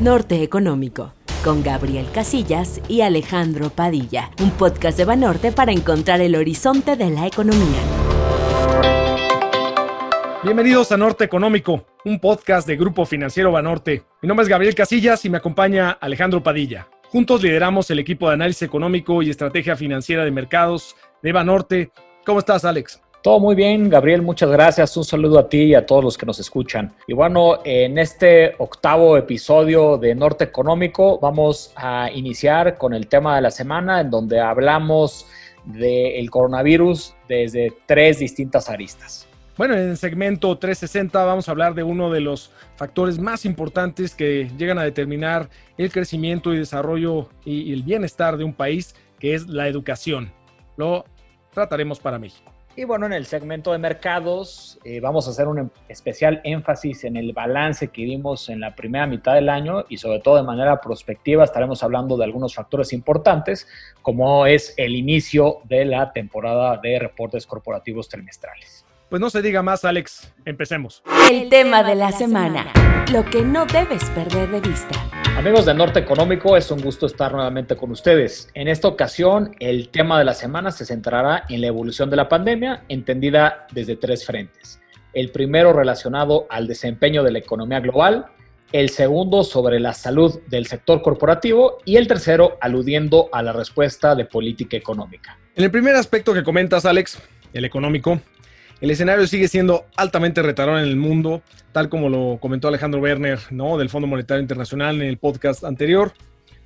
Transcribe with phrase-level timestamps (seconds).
[0.00, 1.12] Norte Económico,
[1.44, 7.10] con Gabriel Casillas y Alejandro Padilla, un podcast de Banorte para encontrar el horizonte de
[7.10, 7.82] la economía.
[10.42, 14.04] Bienvenidos a Norte Económico, un podcast de Grupo Financiero Banorte.
[14.22, 16.88] Mi nombre es Gabriel Casillas y me acompaña Alejandro Padilla.
[17.10, 21.92] Juntos lideramos el equipo de análisis económico y estrategia financiera de mercados de Banorte.
[22.24, 23.02] ¿Cómo estás, Alex?
[23.22, 24.96] Todo muy bien, Gabriel, muchas gracias.
[24.96, 26.94] Un saludo a ti y a todos los que nos escuchan.
[27.06, 33.36] Y bueno, en este octavo episodio de Norte Económico vamos a iniciar con el tema
[33.36, 35.26] de la semana en donde hablamos
[35.66, 39.28] del coronavirus desde tres distintas aristas.
[39.58, 44.14] Bueno, en el segmento 360 vamos a hablar de uno de los factores más importantes
[44.14, 49.34] que llegan a determinar el crecimiento y desarrollo y el bienestar de un país, que
[49.34, 50.32] es la educación.
[50.78, 51.04] Lo
[51.52, 52.50] trataremos para México.
[52.76, 57.16] Y bueno, en el segmento de mercados eh, vamos a hacer un especial énfasis en
[57.16, 60.80] el balance que vimos en la primera mitad del año y sobre todo de manera
[60.80, 63.66] prospectiva estaremos hablando de algunos factores importantes
[64.02, 68.84] como es el inicio de la temporada de reportes corporativos trimestrales.
[69.08, 70.32] Pues no se diga más, Alex.
[70.44, 71.02] Empecemos.
[71.28, 72.72] El tema de la semana.
[73.12, 75.19] Lo que no debes perder de vista.
[75.40, 78.50] Amigos de Norte Económico, es un gusto estar nuevamente con ustedes.
[78.52, 82.28] En esta ocasión, el tema de la semana se centrará en la evolución de la
[82.28, 84.82] pandemia, entendida desde tres frentes.
[85.14, 88.26] El primero relacionado al desempeño de la economía global,
[88.72, 94.14] el segundo sobre la salud del sector corporativo y el tercero aludiendo a la respuesta
[94.14, 95.38] de política económica.
[95.56, 97.18] En el primer aspecto que comentas, Alex,
[97.54, 98.20] el económico,
[98.80, 101.42] el escenario sigue siendo altamente retador en el mundo,
[101.72, 103.76] tal como lo comentó Alejandro Werner, ¿no?
[103.76, 106.12] Del Fondo Monetario Internacional en el podcast anterior.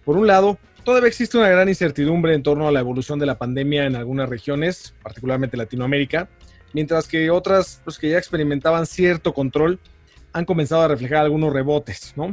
[0.05, 3.37] Por un lado, todavía existe una gran incertidumbre en torno a la evolución de la
[3.37, 6.29] pandemia en algunas regiones, particularmente Latinoamérica,
[6.73, 9.81] mientras que otras, pues, que ya experimentaban cierto control,
[10.33, 12.33] han comenzado a reflejar algunos rebotes, ¿no?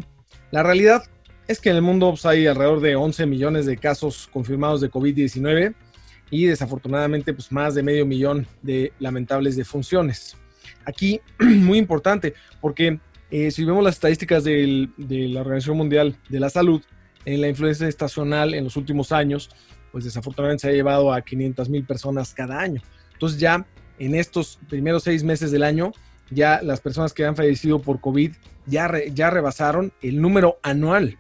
[0.51, 1.03] La realidad
[1.47, 4.91] es que en el mundo pues, hay alrededor de 11 millones de casos confirmados de
[4.91, 5.73] COVID-19
[6.31, 10.35] y desafortunadamente pues más de medio millón de lamentables defunciones.
[10.85, 12.99] Aquí, muy importante, porque
[13.29, 16.81] eh, si vemos las estadísticas de la Organización Mundial de la Salud,
[17.25, 19.49] en la influencia estacional en los últimos años,
[19.91, 22.81] pues desafortunadamente se ha llevado a 500 mil personas cada año.
[23.13, 23.65] Entonces ya
[23.99, 25.91] en estos primeros seis meses del año,
[26.31, 28.31] ya las personas que han fallecido por COVID
[28.65, 31.17] ya, ya rebasaron el número anual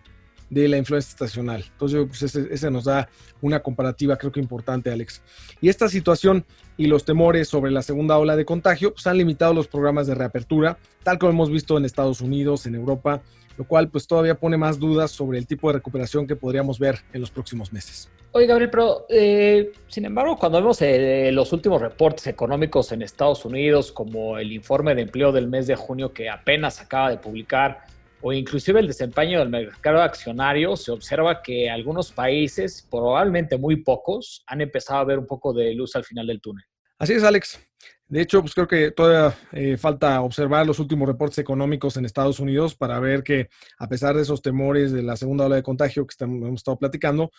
[0.51, 1.63] de la influencia estacional.
[1.71, 3.09] Entonces, pues ese, nos da
[3.41, 5.23] una comparativa creo que importante, Alex.
[5.61, 6.45] Y esta situación
[6.77, 10.15] y los temores sobre la segunda ola de contagio pues, han limitado los programas de
[10.15, 13.21] reapertura, tal como hemos visto en Estados Unidos, en Europa,
[13.57, 16.99] lo cual pues todavía pone más dudas sobre el tipo de recuperación que podríamos ver
[17.13, 18.09] en los próximos meses.
[18.33, 23.45] Oye, Gabriel, pero eh, sin embargo, cuando vemos eh, los últimos reportes económicos en Estados
[23.45, 27.85] Unidos, como el informe de empleo del mes de junio que apenas acaba de publicar,
[28.21, 34.43] o inclusive el desempeño del mercado accionario, se observa que algunos países, probablemente muy pocos,
[34.47, 36.63] han empezado a ver un poco de luz al final del túnel.
[36.99, 37.59] Así es, Alex.
[38.07, 42.39] De hecho, pues creo que todavía eh, falta observar los últimos reportes económicos en Estados
[42.39, 43.47] Unidos para ver que,
[43.79, 47.31] a pesar de esos temores de la segunda ola de contagio que hemos estado platicando,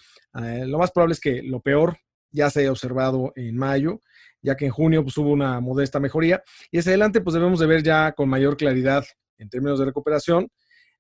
[0.43, 1.99] eh, lo más probable es que lo peor
[2.31, 4.01] ya se haya observado en mayo,
[4.41, 6.43] ya que en junio pues, hubo una modesta mejoría.
[6.71, 9.05] Y hacia adelante, pues debemos de ver ya con mayor claridad
[9.39, 10.49] en términos de recuperación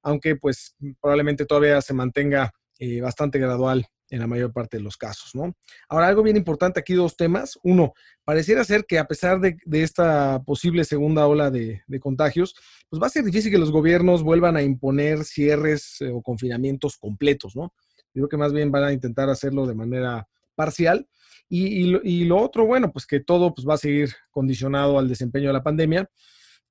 [0.03, 4.99] aunque pues probablemente todavía se mantenga eh, bastante gradual en la mayor parte de los
[4.99, 5.55] casos, ¿no?
[5.89, 7.59] Ahora, algo bien importante aquí, dos temas.
[7.63, 12.55] Uno, pareciera ser que a pesar de, esta posible segunda ola de, contagios,
[12.91, 16.99] pues va a ser difícil que los gobiernos vuelvan a imponer cierres eh, o confinamientos
[16.99, 17.73] completos, ¿no?
[18.15, 21.09] Yo creo que más bien van a intentar hacerlo de manera parcial.
[21.49, 25.53] Y, lo, otro, bueno, pues que todo pues, va a seguir condicionado al desempeño de
[25.53, 26.09] la pandemia,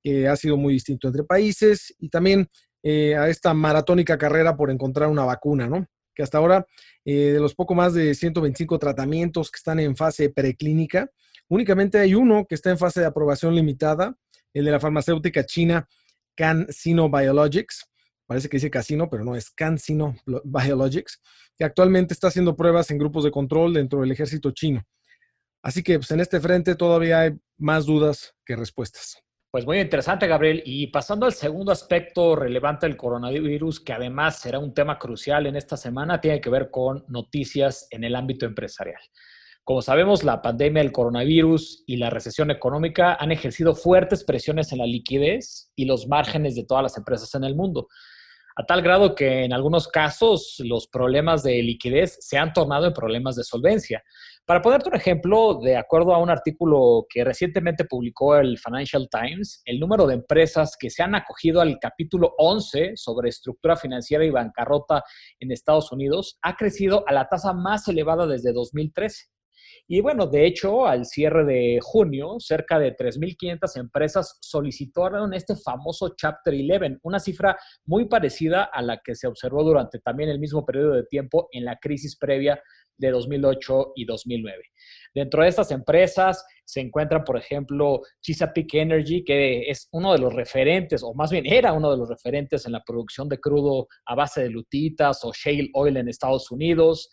[0.01, 2.49] que ha sido muy distinto entre países y también
[2.83, 5.87] eh, a esta maratónica carrera por encontrar una vacuna, ¿no?
[6.15, 6.65] Que hasta ahora,
[7.05, 11.09] eh, de los poco más de 125 tratamientos que están en fase preclínica,
[11.47, 14.15] únicamente hay uno que está en fase de aprobación limitada,
[14.53, 15.87] el de la farmacéutica china
[16.35, 17.85] CanSino Biologics.
[18.25, 21.21] Parece que dice casino, pero no es CanSino Biologics,
[21.57, 24.83] que actualmente está haciendo pruebas en grupos de control dentro del ejército chino.
[25.61, 29.21] Así que pues, en este frente todavía hay más dudas que respuestas.
[29.51, 30.63] Pues muy interesante, Gabriel.
[30.65, 35.57] Y pasando al segundo aspecto relevante del coronavirus, que además será un tema crucial en
[35.57, 39.01] esta semana, tiene que ver con noticias en el ámbito empresarial.
[39.65, 44.77] Como sabemos, la pandemia del coronavirus y la recesión económica han ejercido fuertes presiones en
[44.77, 47.89] la liquidez y los márgenes de todas las empresas en el mundo,
[48.55, 52.93] a tal grado que en algunos casos los problemas de liquidez se han tornado en
[52.93, 54.01] problemas de solvencia.
[54.51, 59.61] Para ponerte un ejemplo, de acuerdo a un artículo que recientemente publicó el Financial Times,
[59.63, 64.29] el número de empresas que se han acogido al capítulo 11 sobre estructura financiera y
[64.29, 65.03] bancarrota
[65.39, 69.30] en Estados Unidos ha crecido a la tasa más elevada desde 2013.
[69.93, 76.13] Y bueno, de hecho, al cierre de junio, cerca de 3.500 empresas solicitaron este famoso
[76.15, 80.65] Chapter 11, una cifra muy parecida a la que se observó durante también el mismo
[80.65, 82.63] periodo de tiempo en la crisis previa
[82.97, 84.63] de 2008 y 2009.
[85.13, 90.33] Dentro de estas empresas se encuentra, por ejemplo, Chesapeake Energy, que es uno de los
[90.33, 94.15] referentes, o más bien era uno de los referentes en la producción de crudo a
[94.15, 97.09] base de lutitas o shale oil en Estados Unidos,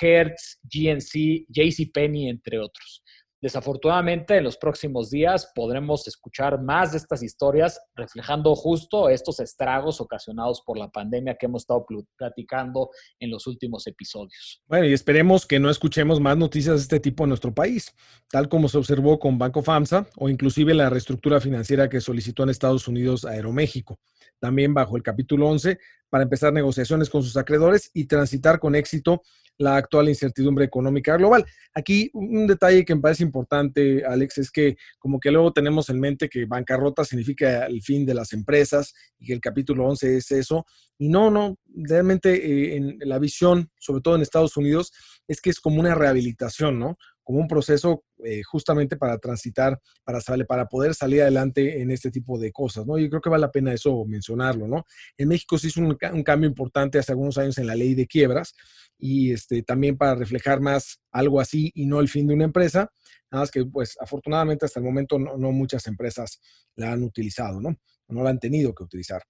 [0.00, 3.01] Hertz, GNC, JCPenney, entre otros.
[3.42, 10.00] Desafortunadamente, en los próximos días podremos escuchar más de estas historias reflejando justo estos estragos
[10.00, 11.84] ocasionados por la pandemia que hemos estado
[12.16, 14.62] platicando en los últimos episodios.
[14.68, 17.92] Bueno, y esperemos que no escuchemos más noticias de este tipo en nuestro país,
[18.30, 22.50] tal como se observó con Banco FAMSA o inclusive la reestructura financiera que solicitó en
[22.50, 23.98] Estados Unidos Aeroméxico,
[24.42, 25.78] también bajo el capítulo 11,
[26.10, 29.22] para empezar negociaciones con sus acreedores y transitar con éxito
[29.56, 31.46] la actual incertidumbre económica global.
[31.74, 36.00] Aquí un detalle que me parece importante, Alex, es que como que luego tenemos en
[36.00, 40.32] mente que bancarrota significa el fin de las empresas y que el capítulo 11 es
[40.32, 40.66] eso.
[40.98, 44.92] Y no, no, realmente eh, en la visión, sobre todo en Estados Unidos,
[45.28, 46.98] es que es como una rehabilitación, ¿no?
[47.24, 52.38] Como un proceso eh, justamente para transitar, para, para poder salir adelante en este tipo
[52.38, 52.98] de cosas, ¿no?
[52.98, 54.84] Yo creo que vale la pena eso mencionarlo, ¿no?
[55.16, 58.54] En México se hizo un, cambio importante hace algunos años en la ley de quiebras,
[59.02, 62.88] y este, también para reflejar más algo así y no el fin de una empresa.
[63.32, 66.40] Nada más que, pues, afortunadamente hasta el momento no, muchas empresas
[66.76, 67.76] la han utilizado, ¿no?
[68.08, 69.22] No la han tenido que utilizar.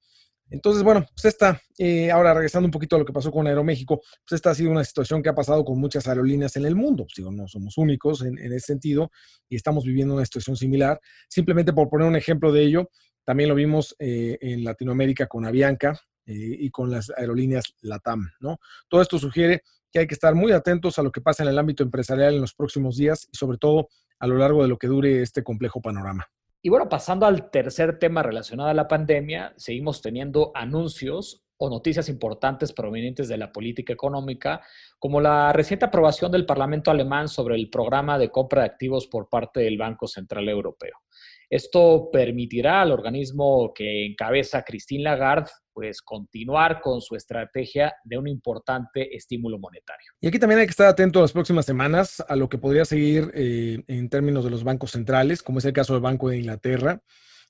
[0.53, 3.97] Entonces, bueno, pues esta, eh, ahora regresando un poquito a lo que pasó con Aeroméxico,
[3.97, 7.07] pues esta ha sido una situación que ha pasado con muchas aerolíneas en el mundo.
[7.07, 9.11] Pues, no somos únicos en, ese sentido
[9.49, 11.01] y estamos viviendo una situación similar.
[11.29, 12.91] Simplemente por poner un ejemplo de ello,
[13.25, 18.61] también lo vimos eh, en Latinoamérica con Avianca, eh, y con las aerolíneas LATAM, ¿no?
[18.89, 21.59] Todo esto sugiere que hay que estar muy atentos a lo que pasa en el
[21.59, 23.89] ámbito empresarial en los próximos días y sobre todo
[24.21, 26.29] a lo largo de lo que dure este complejo panorama.
[26.65, 32.09] Y bueno, pasando al tercer tema relacionado a la pandemia, seguimos teniendo anuncios o noticias
[32.09, 34.61] importantes provenientes de la política económica,
[34.99, 39.29] como la reciente aprobación del Parlamento alemán sobre el programa de compra de activos por
[39.29, 40.99] parte del Banco Central Europeo.
[41.51, 48.29] Esto permitirá al organismo que encabeza Christine Lagarde pues continuar con su estrategia de un
[48.29, 50.13] importante estímulo monetario.
[50.21, 52.85] Y aquí también hay que estar atento a las próximas semanas a lo que podría
[52.85, 56.39] seguir eh, en términos de los bancos centrales, como es el caso del Banco de
[56.39, 57.03] Inglaterra,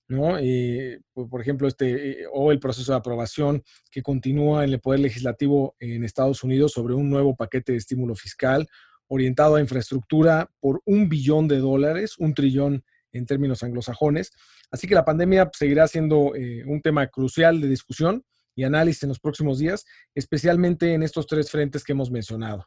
[0.09, 0.39] ¿no?
[0.39, 5.01] Eh, por ejemplo, este, eh, o el proceso de aprobación que continúa en el Poder
[5.01, 8.69] Legislativo en Estados Unidos sobre un nuevo paquete de estímulo fiscal
[9.09, 14.33] orientado a infraestructura por un billón de dólares, un trillón en términos anglosajones.
[14.71, 18.25] Así que la pandemia seguirá siendo eh, un tema crucial de discusión
[18.55, 22.67] y análisis en los próximos días, especialmente en estos tres frentes que hemos mencionado.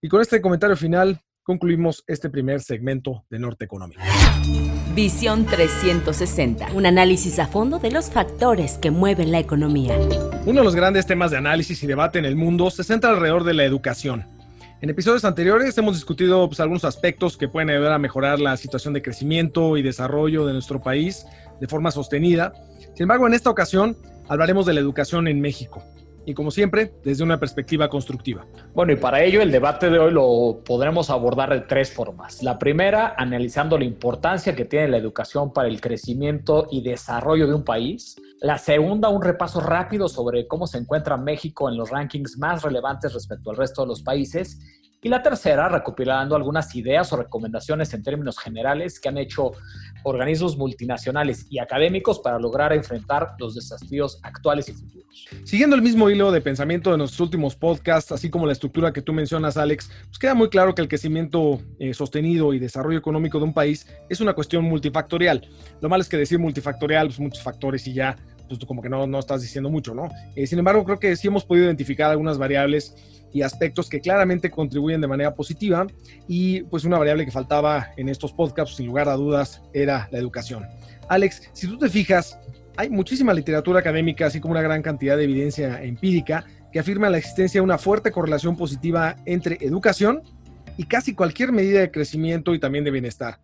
[0.00, 4.02] Y con este comentario final concluimos este primer segmento de Norte Económico.
[4.94, 9.98] Visión 360, un análisis a fondo de los factores que mueven la economía.
[10.44, 13.44] Uno de los grandes temas de análisis y debate en el mundo se centra alrededor
[13.44, 14.28] de la educación.
[14.82, 18.92] En episodios anteriores hemos discutido pues, algunos aspectos que pueden ayudar a mejorar la situación
[18.92, 21.24] de crecimiento y desarrollo de nuestro país
[21.60, 22.52] de forma sostenida.
[22.94, 23.96] Sin embargo, en esta ocasión
[24.28, 25.84] hablaremos de la educación en México
[26.24, 28.46] y como siempre, desde una perspectiva constructiva.
[28.74, 32.42] Bueno, y para ello el debate de hoy lo podremos abordar de tres formas.
[32.42, 37.54] La primera, analizando la importancia que tiene la educación para el crecimiento y desarrollo de
[37.54, 38.16] un país.
[38.40, 43.14] La segunda, un repaso rápido sobre cómo se encuentra México en los rankings más relevantes
[43.14, 44.58] respecto al resto de los países.
[45.04, 49.50] Y la tercera, recopilando algunas ideas o recomendaciones en términos generales que han hecho
[50.04, 55.28] organismos multinacionales y académicos para lograr enfrentar los desafíos actuales y futuros.
[55.42, 59.02] Siguiendo el mismo hilo de pensamiento de nuestros últimos podcasts, así como la estructura que
[59.02, 63.38] tú mencionas, Alex, pues queda muy claro que el crecimiento eh, sostenido y desarrollo económico
[63.38, 65.48] de un país es una cuestión multifactorial.
[65.80, 68.16] Lo malo es que decir multifactorial, pues muchos factores y ya,
[68.58, 70.08] pues como que no, no estás diciendo mucho, ¿no?
[70.34, 72.94] Eh, sin embargo, creo que sí hemos podido identificar algunas variables
[73.32, 75.86] y aspectos que claramente contribuyen de manera positiva
[76.28, 80.18] y pues una variable que faltaba en estos podcasts sin lugar a dudas era la
[80.18, 80.66] educación.
[81.08, 82.38] Alex, si tú te fijas,
[82.76, 87.18] hay muchísima literatura académica así como una gran cantidad de evidencia empírica que afirma la
[87.18, 90.22] existencia de una fuerte correlación positiva entre educación
[90.76, 93.38] y casi cualquier medida de crecimiento y también de bienestar.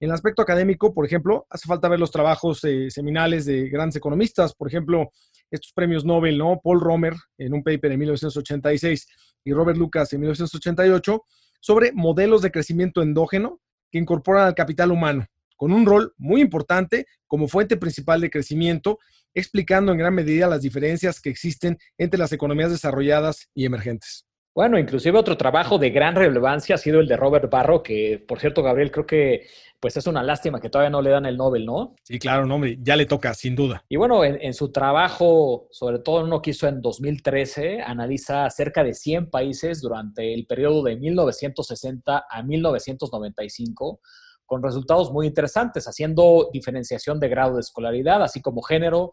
[0.00, 3.96] En el aspecto académico, por ejemplo, hace falta ver los trabajos eh, seminales de grandes
[3.96, 5.10] economistas, por ejemplo,
[5.50, 6.60] estos premios Nobel, ¿no?
[6.62, 9.06] Paul Romer en un paper en 1986
[9.44, 11.24] y Robert Lucas en 1988
[11.60, 13.60] sobre modelos de crecimiento endógeno
[13.90, 18.98] que incorporan al capital humano, con un rol muy importante como fuente principal de crecimiento,
[19.32, 24.26] explicando en gran medida las diferencias que existen entre las economías desarrolladas y emergentes.
[24.54, 28.38] Bueno, inclusive otro trabajo de gran relevancia ha sido el de Robert Barro, que por
[28.38, 29.48] cierto, Gabriel, creo que
[29.80, 31.96] pues es una lástima que todavía no le dan el Nobel, ¿no?
[32.04, 33.84] Sí, claro, no, ya le toca, sin duda.
[33.88, 38.84] Y bueno, en, su trabajo, sobre todo en uno que hizo en 2013, analiza cerca
[38.84, 44.00] de 100 países durante el periodo de 1960 a 1995
[44.46, 49.10] con resultados muy interesantes, haciendo diferenciación de grado de escolaridad, así como género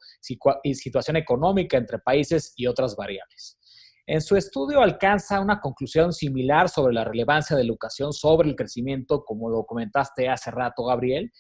[0.64, 3.58] y situación económica entre países y otras variables.
[4.12, 8.58] En su estudio alcanza una conclusión similar sobre la relevancia de la educación sobre el
[8.58, 11.32] crecimiento, como lo comentaste hace rato, Gabriel.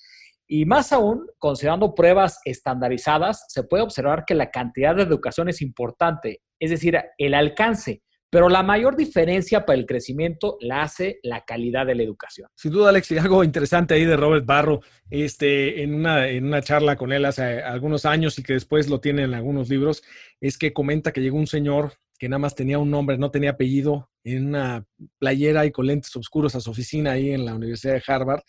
[0.48, 5.62] Y más aún, considerando pruebas estandarizadas, se puede observar que la cantidad de educación es
[5.62, 11.44] importante, es decir, el alcance, pero la mayor diferencia para el crecimiento la hace la
[11.44, 12.48] calidad de la educación.
[12.56, 16.62] Sin duda, Alex, y algo interesante ahí de Robert Barro, este, en, una, en una
[16.62, 20.04] charla con él hace algunos años y que después lo tiene en algunos libros,
[20.40, 23.50] es que comenta que llegó un señor que nada más tenía un nombre, no tenía
[23.50, 24.86] apellido, en una
[25.18, 28.44] playera y con lentes oscuros a su oficina ahí en la Universidad de Harvard,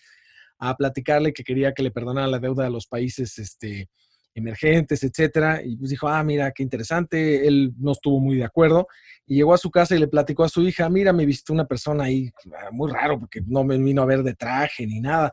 [0.58, 3.88] a platicarle que quería que le perdonara la deuda a los países este,
[4.34, 5.62] emergentes, etcétera.
[5.64, 7.48] Y pues dijo, ah, mira, qué interesante.
[7.48, 8.88] Él no estuvo muy de acuerdo.
[9.26, 11.64] Y llegó a su casa y le platicó a su hija, mira, me visitó una
[11.64, 15.32] persona ahí, ah, muy raro, porque no me vino a ver de traje ni nada.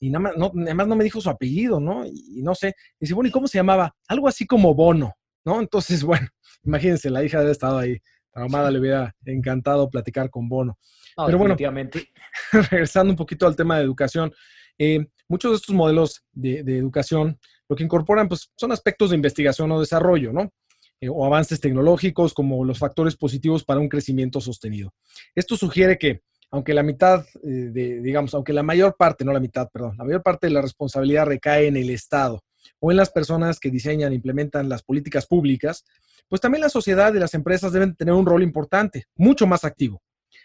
[0.00, 2.04] Y nada más no, además no me dijo su apellido, ¿no?
[2.04, 2.74] Y, y no sé.
[2.98, 3.96] Y dice, bueno, ¿y cómo se llamaba?
[4.06, 5.14] Algo así como Bono.
[5.44, 5.60] ¿no?
[5.60, 6.28] Entonces, bueno,
[6.64, 7.98] imagínense, la hija había estado ahí
[8.32, 10.78] traumada, le hubiera encantado platicar con Bono.
[11.26, 11.56] Pero bueno,
[12.70, 14.32] regresando un poquito al tema de educación,
[14.78, 17.38] eh, muchos de estos modelos de, educación
[17.68, 20.52] lo que incorporan pues, son aspectos de investigación o desarrollo, ¿no?
[21.00, 24.92] Eh, o avances tecnológicos como los factores positivos para un crecimiento sostenido.
[25.34, 29.40] Esto sugiere que, aunque la mitad, eh, de, digamos, aunque la mayor parte, no la
[29.40, 32.42] mitad, perdón, la mayor parte de la responsabilidad recae en el Estado
[32.80, 35.84] o en las personas que diseñan e implementan las políticas públicas,
[36.30, 40.00] pues también la sociedad y las empresas deben tener un rol importante, mucho más activo.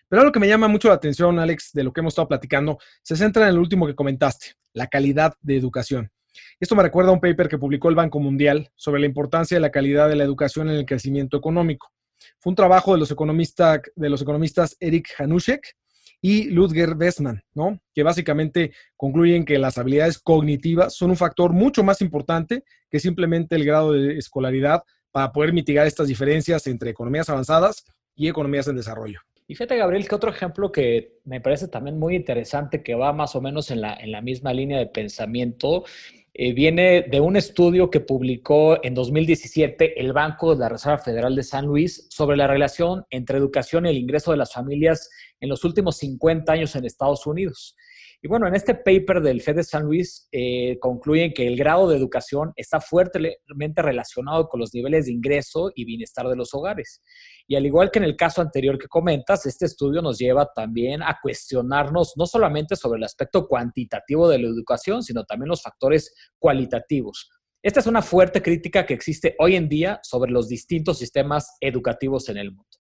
[0.10, 2.80] Pero algo que me llama mucho la atención, Alex, de lo que hemos estado platicando,
[3.04, 6.12] se centra en el último que comentaste, la calidad de educación.
[6.60, 9.62] Esto me recuerda a un paper que publicó el Banco Mundial sobre la importancia de
[9.62, 11.92] la calidad de la educación en el crecimiento económico.
[12.39, 15.75] Fue un trabajo de los, economistas, de los economistas Eric Hanushek
[16.20, 17.80] y Ludger Westman, ¿no?
[17.94, 23.56] Que básicamente concluyen que las habilidades cognitivas son un factor mucho más importante que simplemente
[23.56, 24.84] el grado de escolaridad
[25.15, 27.86] para poder mitigar estas diferencias entre economías avanzadas
[28.17, 29.22] y economías en desarrollo.
[29.48, 33.34] Y fíjate, Gabriel, que otro ejemplo que me parece también muy interesante, que va más
[33.34, 35.86] o menos en la, en la misma línea de pensamiento,
[36.34, 41.34] eh, viene de un estudio que publicó en 2017 el Banco de la Reserva Federal
[41.34, 45.48] de San Luis sobre la relación entre educación y el ingreso de las familias en
[45.48, 47.77] los últimos 50 años en Estados Unidos.
[48.25, 51.88] Y bueno, en este paper del FED de San Luis eh, concluyen que el grado
[51.88, 57.03] de educación está fuertemente relacionado con los niveles de ingreso y bienestar de los hogares.
[57.48, 61.03] Y al igual que en el caso anterior que comentas, este estudio nos lleva también
[61.03, 66.12] a cuestionarnos no solamente sobre el aspecto cuantitativo de la educación, sino también los factores
[66.39, 67.29] cualitativos.
[67.62, 72.27] Esta es una fuerte crítica que existe hoy en día sobre los distintos sistemas educativos
[72.29, 72.79] en el mundo.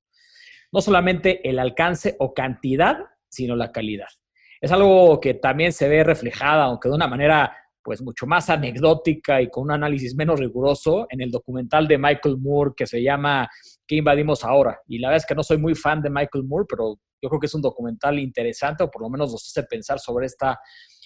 [0.71, 2.97] No solamente el alcance o cantidad,
[3.29, 4.07] sino la calidad
[4.65, 9.39] es algo que también se ve reflejada, aunque de una manera pues mucho más anecdótica
[9.39, 13.47] y con un análisis menos riguroso en el documental de Michael Moore que se llama
[13.85, 14.79] ¿Qué invadimos ahora?
[14.87, 17.39] Y la verdad es que no soy muy fan de Michael Moore, pero yo creo
[17.39, 20.59] que es un documental interesante o por lo menos nos hace pensar sobre esta,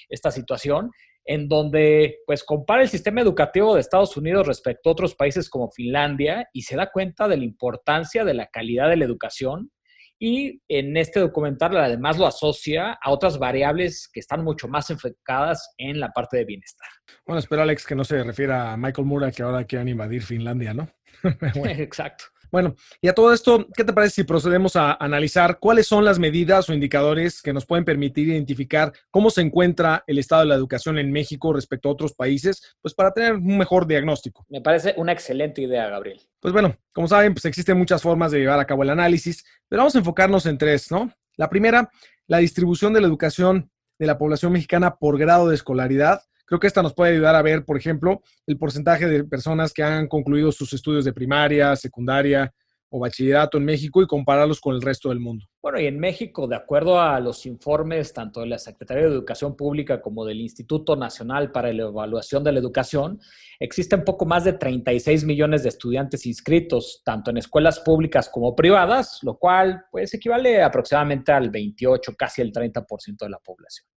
[0.08, 0.89] esta situación
[1.25, 5.70] en donde pues compara el sistema educativo de Estados Unidos respecto a otros países como
[5.70, 9.70] Finlandia y se da cuenta de la importancia de la calidad de la educación
[10.19, 15.73] y en este documental además lo asocia a otras variables que están mucho más enfocadas
[15.77, 16.89] en la parte de bienestar.
[17.25, 20.73] Bueno, espero Alex que no se refiera a Michael Moore que ahora quieran invadir Finlandia,
[20.73, 20.89] ¿no?
[21.65, 22.25] Exacto.
[22.51, 26.20] Bueno, y a todo esto, ¿qué te parece si procedemos a analizar cuáles son las
[26.20, 30.56] medidas o indicadores que nos pueden permitir identificar cómo se encuentra el estado de la
[30.56, 34.46] educación en México respecto a otros países, pues para tener un mejor diagnóstico?
[34.50, 36.22] Me parece una excelente idea, Gabriel.
[36.39, 39.82] Pues bueno, como saben, pues existen muchas formas de llevar a cabo el análisis, pero
[39.82, 41.12] vamos a enfocarnos en tres, ¿no?
[41.36, 41.89] La primera,
[42.27, 46.22] la distribución de la educación de la población mexicana por grado de escolaridad.
[46.50, 49.84] Creo que esta nos puede ayudar a ver, por ejemplo, el porcentaje de personas que
[49.84, 52.51] han concluido sus estudios de primaria, secundaria,
[52.91, 55.46] o bachillerato en México y compararlos con el resto del mundo.
[55.62, 59.56] Bueno, y en México, de acuerdo a los informes tanto de la Secretaría de Educación
[59.56, 63.20] Pública como del Instituto Nacional para la Evaluación de la Educación,
[63.60, 69.20] existen poco más de 36 millones de estudiantes inscritos, tanto en escuelas públicas como privadas,
[69.22, 73.88] lo cual pues equivale aproximadamente al 28, casi el 30% de la población.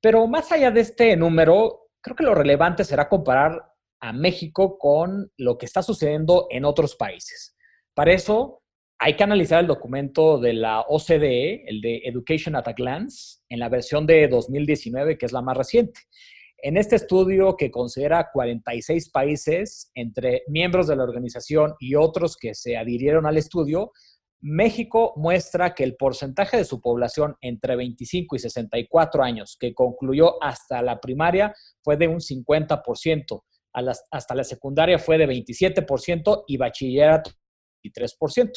[0.00, 5.30] Pero más allá de este número, creo que lo relevante será comparar a México con
[5.36, 7.56] lo que está sucediendo en otros países.
[7.94, 8.62] Para eso
[8.98, 13.58] hay que analizar el documento de la OCDE, el de Education at a Glance, en
[13.58, 16.00] la versión de 2019, que es la más reciente.
[16.62, 22.54] En este estudio que considera 46 países entre miembros de la organización y otros que
[22.54, 23.92] se adhirieron al estudio,
[24.42, 30.42] México muestra que el porcentaje de su población entre 25 y 64 años que concluyó
[30.42, 33.42] hasta la primaria fue de un 50%,
[34.10, 37.30] hasta la secundaria fue de 27% y bachillerato
[37.84, 38.50] 23%.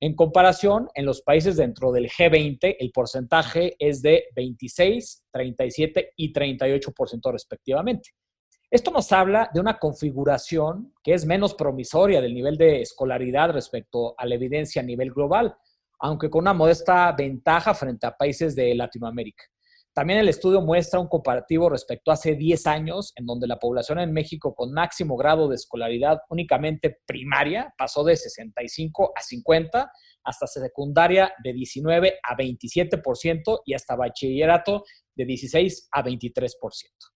[0.00, 6.32] En comparación, en los países dentro del G20, el porcentaje es de 26, 37 y
[6.32, 8.10] 38% respectivamente.
[8.68, 14.18] Esto nos habla de una configuración que es menos promisoria del nivel de escolaridad respecto
[14.18, 15.56] a la evidencia a nivel global,
[16.00, 19.44] aunque con una modesta ventaja frente a países de Latinoamérica.
[19.94, 24.00] También el estudio muestra un comparativo respecto a hace 10 años, en donde la población
[24.00, 29.92] en México con máximo grado de escolaridad únicamente primaria pasó de 65 a 50,
[30.24, 37.15] hasta secundaria de 19 a 27% y hasta bachillerato de 16 a 23%.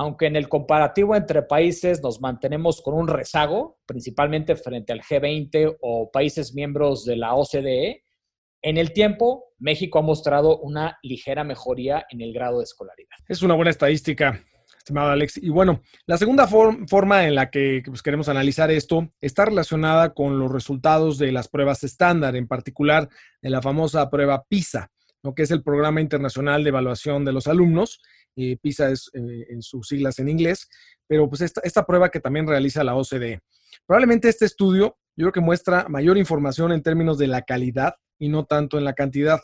[0.00, 5.78] Aunque en el comparativo entre países nos mantenemos con un rezago, principalmente frente al G20
[5.80, 8.04] o países miembros de la OCDE,
[8.62, 13.16] en el tiempo, México ha mostrado una ligera mejoría en el grado de escolaridad.
[13.26, 14.40] Es una buena estadística,
[14.76, 15.36] estimado Alex.
[15.38, 20.38] Y bueno, la segunda forma en la que pues, queremos analizar esto está relacionada con
[20.38, 23.08] los resultados de las pruebas estándar, en particular
[23.42, 24.92] de la famosa prueba PISA,
[25.24, 28.00] lo que es el Programa Internacional de Evaluación de los Alumnos.
[28.60, 30.68] PISA es eh, en sus siglas en inglés,
[31.06, 33.40] pero pues esta, esta prueba que también realiza la OCDE.
[33.86, 38.28] Probablemente este estudio yo creo que muestra mayor información en términos de la calidad y
[38.28, 39.40] no tanto en la cantidad.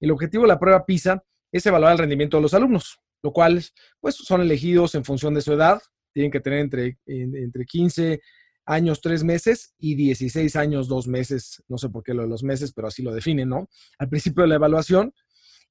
[0.00, 1.22] El objetivo de la prueba PISA
[1.52, 3.62] es evaluar el rendimiento de los alumnos, lo cual
[4.00, 5.82] pues, son elegidos en función de su edad,
[6.14, 8.20] tienen que tener entre, entre 15
[8.64, 12.42] años, 3 meses y 16 años, 2 meses, no sé por qué lo de los
[12.42, 13.68] meses, pero así lo definen, ¿no?
[13.98, 15.12] Al principio de la evaluación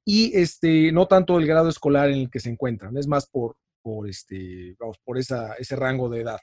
[0.05, 3.55] y este, no tanto el grado escolar en el que se encuentran, es más por,
[3.81, 6.39] por, este, vamos, por esa, ese rango de edad.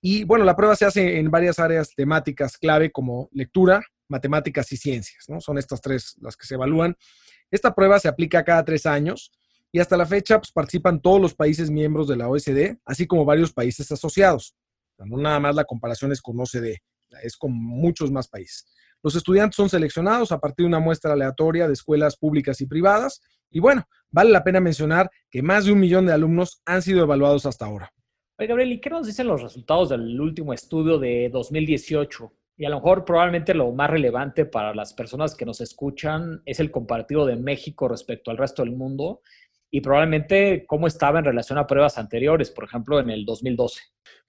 [0.00, 4.76] Y bueno, la prueba se hace en varias áreas temáticas clave como lectura, matemáticas y
[4.76, 5.40] ciencias, ¿no?
[5.40, 6.96] Son estas tres las que se evalúan.
[7.50, 9.30] Esta prueba se aplica cada tres años
[9.72, 13.24] y hasta la fecha pues, participan todos los países miembros de la OSD, así como
[13.24, 14.56] varios países asociados.
[14.98, 16.82] no nada más la comparación es con OCDE,
[17.22, 18.66] es con muchos más países.
[19.02, 23.22] Los estudiantes son seleccionados a partir de una muestra aleatoria de escuelas públicas y privadas.
[23.50, 27.02] Y bueno, vale la pena mencionar que más de un millón de alumnos han sido
[27.02, 27.92] evaluados hasta ahora.
[28.38, 32.32] Oye, Gabriel, ¿y qué nos dicen los resultados del último estudio de 2018?
[32.58, 36.60] Y a lo mejor probablemente lo más relevante para las personas que nos escuchan es
[36.60, 39.22] el comparativo de México respecto al resto del mundo
[39.70, 43.80] y probablemente cómo estaba en relación a pruebas anteriores, por ejemplo, en el 2012.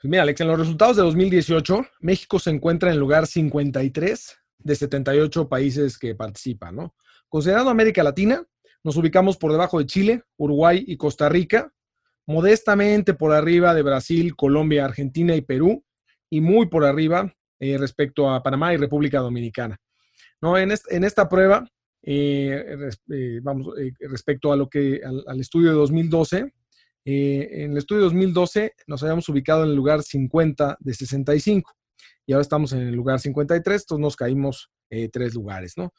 [0.01, 4.40] Pues mira, Alex, en los resultados de 2018, México se encuentra en el lugar 53
[4.63, 6.95] de 78 países que participan, ¿no?
[7.30, 8.45] Considerando América Latina,
[8.84, 11.71] nos ubicamos por debajo de Chile, Uruguay y Costa Rica,
[12.26, 15.84] modestamente por arriba de Brasil, Colombia, Argentina y Perú,
[16.30, 19.78] y muy por arriba eh, respecto a Panamá y República Dominicana.
[20.41, 20.58] ¿No?
[20.58, 21.67] En, esta prueba,
[22.02, 26.54] eh, eh, vamos, respecto a lo que, al, estudio de 2012,
[27.06, 31.71] en el estudio de 2012 nos habíamos ubicado en el lugar 50 de 65
[32.25, 34.69] y ahora estamos en el lugar 53, entonces nos caímos
[35.12, 35.93] tres lugares, ¿no?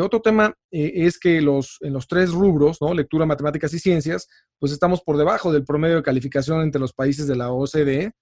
[0.00, 2.92] otro tema es que los, en los tres rubros, ¿no?
[2.92, 4.26] Lectura, matemáticas y ciencias,
[4.58, 8.12] pues estamos por debajo del promedio de calificación entre los países de la OCDE,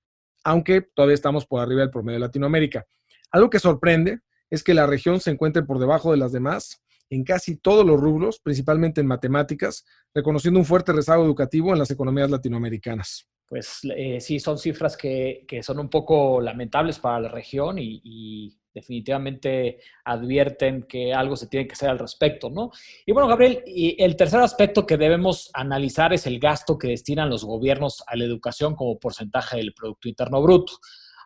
[0.44, 2.84] aunque todavía estamos por arriba del promedio de Latinoamérica.
[3.30, 7.24] Algo que sorprende es que la región se encuentre por debajo de las demás en
[7.24, 9.84] casi todos los rubros, principalmente en matemáticas,
[10.14, 13.28] reconociendo un fuerte rezago educativo en las economías latinoamericanas.
[13.50, 19.80] Pues eh, sí, son cifras que, son un poco lamentables para la región y definitivamente
[20.04, 22.70] advierten que algo se tiene que hacer al respecto, ¿no?
[23.04, 27.30] Y bueno, Gabriel, y el tercer aspecto que debemos analizar es el gasto que destinan
[27.30, 30.74] los gobiernos a la educación como porcentaje del Producto Interno Bruto.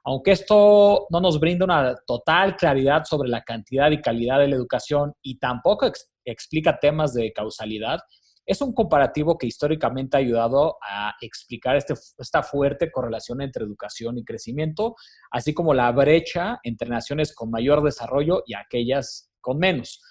[0.04, 4.56] Aunque esto no nos brinda una total claridad sobre la cantidad y calidad de la
[4.56, 5.90] educación y tampoco
[6.24, 8.00] explica temas de causalidad,
[8.46, 14.18] Es un comparativo que históricamente ha ayudado a explicar este, esta fuerte correlación entre educación
[14.18, 14.96] y crecimiento,
[15.30, 20.02] así como la brecha entre naciones con mayor desarrollo y aquellas con menos.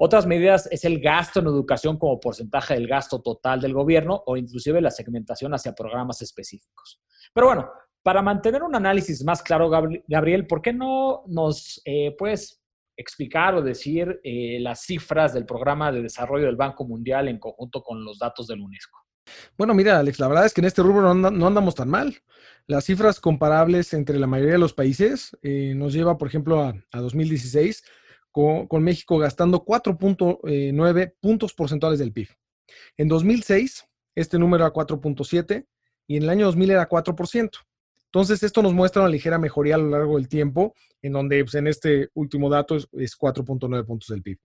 [0.00, 4.36] Otras medidas es el gasto en educación como porcentaje del gasto total del gobierno o
[4.36, 7.00] inclusive la segmentación hacia programas específicos.
[7.34, 7.68] Pero bueno,
[8.02, 12.62] para mantener un análisis más claro, Gabriel, ¿por qué no nos eh, puedes
[12.98, 17.80] explicar o decir eh, las cifras del programa de desarrollo del Banco Mundial en conjunto
[17.82, 18.98] con los datos del UNESCO?
[19.56, 22.16] Bueno, mira, Alex, la verdad es que en este rubro no, andamos tan mal.
[22.66, 26.74] Las cifras comparables entre la mayoría de los países eh, nos lleva, por ejemplo, a,
[26.92, 27.84] 2016,
[28.32, 32.28] con, con, México gastando 4.9 puntos porcentuales del PIB.
[32.96, 35.66] En 2006, este número era 4.7
[36.06, 37.50] y en el año 2000 era 4%.
[38.12, 41.54] Entonces, esto nos muestra una ligera mejoría a lo largo del tiempo, en donde pues,
[41.54, 44.38] en este último dato es, 4.9 puntos del PIB.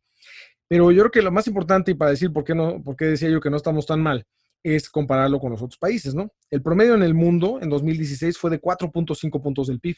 [0.68, 3.06] Pero yo creo que lo más importante, y para decir por qué, no, por qué
[3.06, 4.26] decía yo que no estamos tan mal,
[4.64, 6.32] es compararlo con los otros países, ¿no?
[6.50, 9.98] El promedio en el mundo en 2016 fue de 4.5 puntos del PIB.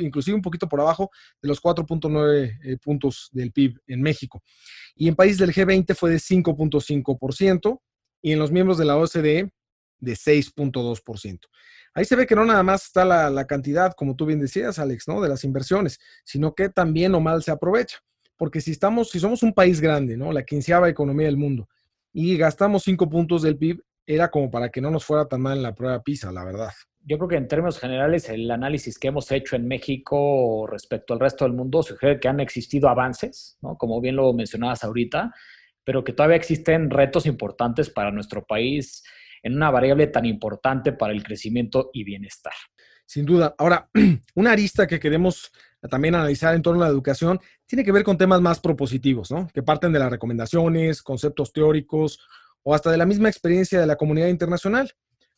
[0.00, 1.10] Inclusive un poquito por abajo
[1.42, 4.42] de los 4.9 eh, puntos del PIB en México.
[4.94, 7.80] Y en países del G20 fue de 5.5%
[8.22, 9.50] y en los miembros de la OCDE
[10.00, 11.40] de 6.2%.
[11.98, 15.08] Ahí se ve que no nada más está la, cantidad, como tú bien decías, Alex,
[15.08, 15.20] ¿no?
[15.20, 17.98] De las inversiones, sino que también o mal se aprovecha.
[18.36, 20.30] Porque si estamos, si somos un país grande, ¿no?
[20.30, 21.68] La quinceava economía del mundo,
[22.12, 25.56] y gastamos cinco puntos del PIB, era como para que no nos fuera tan mal
[25.56, 26.70] en la prueba PISA, la verdad.
[27.00, 31.20] Yo creo que en términos generales el análisis que hemos hecho en México respecto al
[31.20, 33.76] resto del mundo sugiere que han existido avances, ¿no?
[33.76, 35.34] como bien lo mencionabas ahorita,
[35.82, 39.02] pero que todavía existen retos importantes para nuestro país
[39.42, 42.52] en una variable tan importante para el crecimiento y bienestar.
[43.06, 43.54] Sin duda.
[43.58, 43.88] Ahora,
[44.34, 45.50] una arista que queremos
[45.88, 49.48] también analizar en torno a la educación tiene que ver con temas más propositivos, ¿no?
[49.48, 52.18] Que parten de las recomendaciones, conceptos teóricos
[52.62, 54.92] o hasta de la misma experiencia de la comunidad internacional.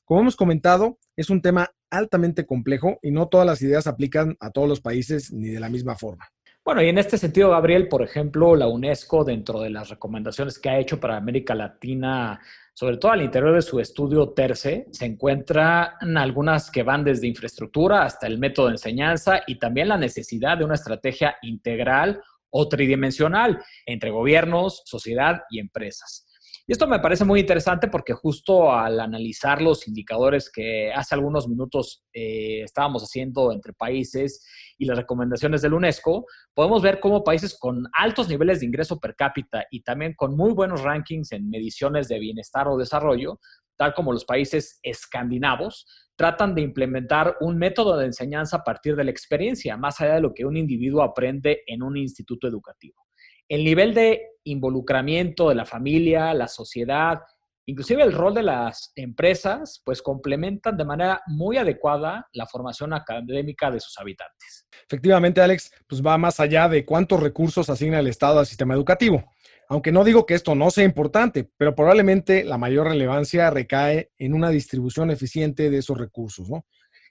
[0.04, 4.50] Como hemos comentado, es un tema altamente complejo y no todas las ideas aplican a
[4.50, 6.28] todos los países ni de la misma forma.
[6.70, 10.70] Bueno, y en este sentido, Gabriel, por ejemplo, la UNESCO, dentro de las recomendaciones que
[10.70, 12.38] ha hecho para América Latina
[12.74, 18.04] sobre todo al interior de su estudio TERCE, se encuentran algunas que van desde infraestructura
[18.04, 23.60] hasta el método de enseñanza y también la necesidad de una estrategia integral o tridimensional
[23.84, 26.29] entre gobiernos, sociedad y empresas.
[26.70, 31.48] Y esto me parece muy interesante porque justo al analizar los indicadores que hace algunos
[31.48, 34.46] minutos eh, estábamos haciendo entre países
[34.78, 39.16] y las recomendaciones del UNESCO, podemos ver cómo países con altos niveles de ingreso per
[39.16, 43.40] cápita y también con muy buenos rankings en mediciones de bienestar o desarrollo,
[43.76, 49.02] tal como los países escandinavos, tratan de implementar un método de enseñanza a partir de
[49.02, 53.09] la experiencia, más allá de lo que un individuo aprende en un instituto educativo
[53.50, 57.20] el nivel de involucramiento de la familia, la sociedad,
[57.66, 63.70] inclusive el rol de las empresas, pues complementan de manera muy adecuada la formación académica
[63.72, 64.68] de sus habitantes.
[64.86, 69.24] Efectivamente, Alex, pues va más allá de cuántos recursos asigna el Estado al sistema educativo.
[69.68, 74.34] Aunque no digo que esto no sea importante, pero probablemente la mayor relevancia recae en
[74.34, 76.66] una distribución eficiente de esos recursos, ¿no?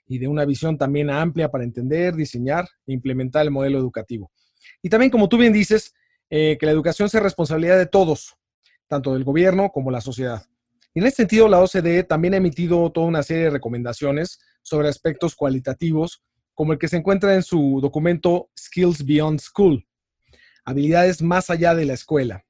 [0.06, 4.30] Y de una visión también amplia para entender, diseñar e implementar el modelo educativo.
[4.82, 5.94] Y también, como tú bien dices,
[6.30, 8.36] eh, que la educación sea responsabilidad de todos,
[8.86, 10.44] tanto del gobierno como la sociedad.
[10.94, 14.88] Y en este sentido, la OCDE también ha emitido toda una serie de recomendaciones sobre
[14.88, 16.22] aspectos cualitativos,
[16.54, 19.86] como el que se encuentra en su documento Skills Beyond School,
[20.64, 22.44] habilidades más allá de la escuela,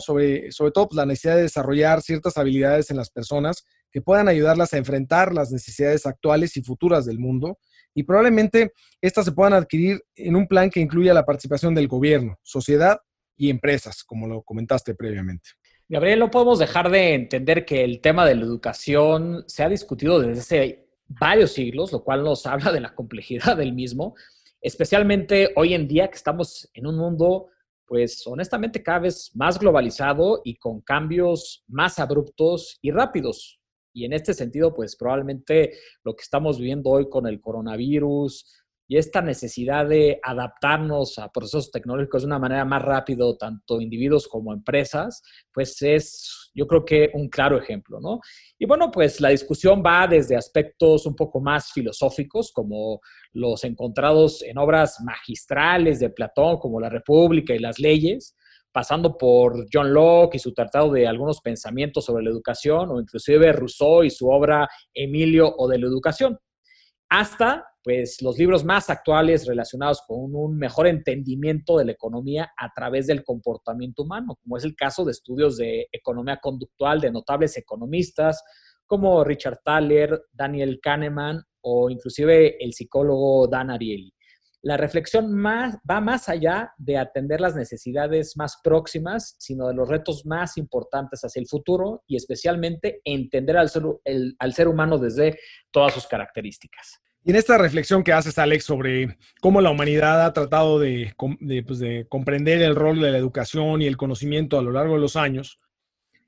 [0.00, 4.28] sobre, sobre todo pues, la necesidad de desarrollar ciertas habilidades en las personas que puedan
[4.28, 7.58] ayudarlas a enfrentar las necesidades actuales y futuras del mundo
[7.94, 12.38] y probablemente estas se puedan adquirir en un plan que incluya la participación del gobierno,
[12.42, 13.00] sociedad
[13.38, 15.50] y empresas, como lo comentaste previamente.
[15.88, 20.20] Gabriel, no podemos dejar de entender que el tema de la educación se ha discutido
[20.20, 24.14] desde hace varios siglos, lo cual nos habla de la complejidad del mismo,
[24.60, 27.46] especialmente hoy en día que estamos en un mundo,
[27.86, 33.58] pues honestamente, cada vez más globalizado y con cambios más abruptos y rápidos.
[33.94, 35.72] Y en este sentido, pues probablemente
[36.04, 38.44] lo que estamos viviendo hoy con el coronavirus,
[38.90, 44.26] y esta necesidad de adaptarnos a procesos tecnológicos de una manera más rápida, tanto individuos
[44.26, 45.22] como empresas,
[45.52, 48.20] pues es yo creo que un claro ejemplo, ¿no?
[48.58, 53.00] Y bueno, pues la discusión va desde aspectos un poco más filosóficos, como
[53.32, 58.34] los encontrados en obras magistrales de Platón, como la República y las leyes,
[58.72, 63.52] pasando por John Locke y su tratado de algunos pensamientos sobre la educación, o inclusive
[63.52, 66.38] Rousseau y su obra Emilio o de la educación.
[67.08, 72.70] Hasta pues los libros más actuales relacionados con un mejor entendimiento de la economía a
[72.74, 77.56] través del comportamiento humano, como es el caso de estudios de economía conductual de notables
[77.56, 78.42] economistas
[78.86, 84.12] como Richard Thaler, Daniel Kahneman o inclusive el psicólogo Dan Ariely.
[84.60, 89.88] La reflexión más, va más allá de atender las necesidades más próximas, sino de los
[89.88, 95.38] retos más importantes hacia el futuro y especialmente entender al ser, humano desde
[95.70, 97.00] todas sus características.
[97.22, 101.80] Y en esta reflexión que haces, Alex, sobre cómo la humanidad ha tratado de, pues,
[102.08, 105.60] comprender el rol de la educación y el conocimiento a lo largo de los años,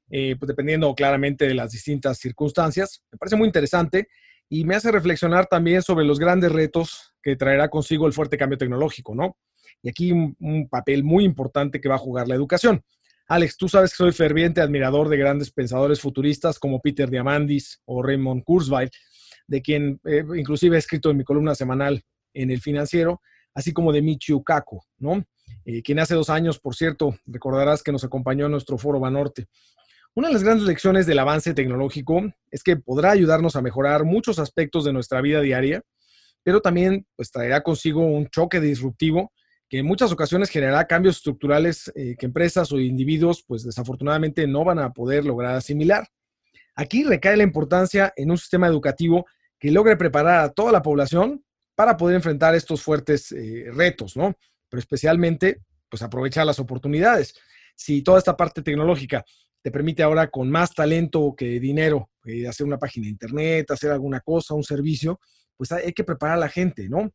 [0.08, 4.08] eh, pues dependiendo claramente de las distintas circunstancias, me parece muy interesante
[4.48, 8.58] y me hace reflexionar también sobre los grandes retos que traerá consigo el fuerte cambio
[8.58, 9.36] tecnológico, ¿no?
[9.82, 12.82] Y aquí un, papel muy importante que va a jugar la educación.
[13.28, 18.02] Alex, tú sabes que soy ferviente admirador de grandes pensadores futuristas como Peter Diamandis o
[18.02, 18.90] Raymond Kurzweil,
[19.46, 22.02] de quien eh, inclusive he escrito en mi columna semanal
[22.34, 23.20] en El Financiero,
[23.54, 25.24] así como de Michio Kaku, ¿no?
[25.64, 29.46] Eh, quien hace dos años, por cierto, recordarás que nos acompañó en nuestro foro Banorte.
[30.14, 34.40] Una de las grandes lecciones del avance tecnológico es que podrá ayudarnos a mejorar muchos
[34.40, 35.82] aspectos de nuestra vida diaria,
[36.42, 39.32] pero también pues, traerá consigo un choque disruptivo
[39.68, 44.64] que en muchas ocasiones generará cambios estructurales eh, que empresas o individuos, pues desafortunadamente no
[44.64, 46.08] van a poder lograr asimilar.
[46.74, 49.26] Aquí recae la importancia en un sistema educativo
[49.60, 51.44] que logre preparar a toda la población
[51.76, 54.34] para poder enfrentar estos fuertes eh, retos, ¿no?
[54.68, 57.34] Pero especialmente, pues aprovechar las oportunidades.
[57.76, 59.24] Si toda esta parte tecnológica
[59.62, 63.92] te permite ahora con más talento que dinero eh, hacer una página de internet, hacer
[63.92, 65.20] alguna cosa, un servicio,
[65.60, 67.12] pues hay que preparar a la gente, ¿no?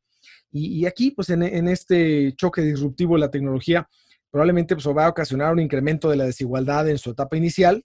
[0.51, 3.89] Y, aquí, pues en, este choque disruptivo de la tecnología,
[4.29, 7.83] probablemente pues, va a ocasionar un incremento de la desigualdad en su etapa inicial,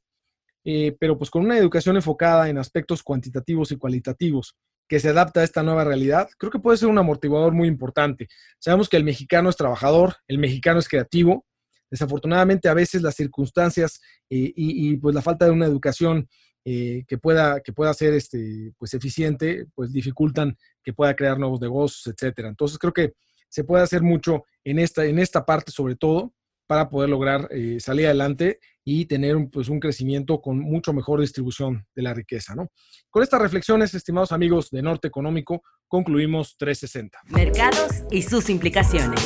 [0.67, 4.55] eh, pero pues con una educación enfocada en aspectos cuantitativos y cualitativos
[4.87, 8.29] que se adapta a esta nueva realidad, creo que puede ser un amortiguador muy importante.
[8.59, 11.47] Sabemos que el mexicano es trabajador, el mexicano es creativo.
[11.91, 16.29] Desafortunadamente, a veces las circunstancias eh, y, pues la falta de una educación
[16.65, 21.61] eh, que, pueda, que pueda ser este, pues eficiente, pues dificultan que pueda crear nuevos
[21.61, 22.49] negocios, etcétera.
[22.49, 23.15] Entonces, creo que
[23.49, 26.33] se puede hacer mucho en esta, en esta parte, sobre todo,
[26.67, 31.21] para poder lograr eh, salir adelante y tener un, pues, un crecimiento con mucho mejor
[31.21, 32.55] distribución de la riqueza.
[32.55, 32.69] ¿no?
[33.11, 37.19] Con estas reflexiones, estimados amigos de Norte Económico, concluimos 360.
[37.27, 39.21] Mercados y sus implicaciones.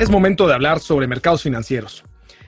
[0.00, 2.04] Es momento de hablar sobre mercados financieros.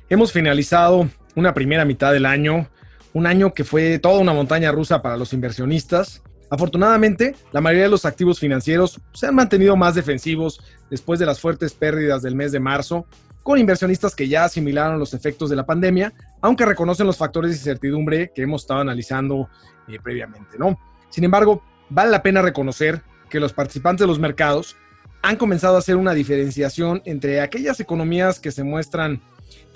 [0.08, 2.68] Hemos finalizado una primera mitad del año,
[3.14, 6.22] un año que fue toda una montaña rusa para los inversionistas.
[6.50, 11.40] Afortunadamente, la mayoría de los activos financieros se han mantenido más defensivos después de las
[11.40, 13.06] fuertes pérdidas del mes de marzo
[13.42, 17.56] con inversionistas que ya asimilaron los efectos de la pandemia, aunque reconocen los factores de
[17.56, 19.48] incertidumbre que hemos estado analizando
[19.88, 20.78] eh, previamente, ¿no?
[21.10, 24.76] Sin embargo, vale la pena reconocer que los participantes de los mercados
[25.22, 29.20] han comenzado a hacer una diferenciación entre aquellas economías que se muestran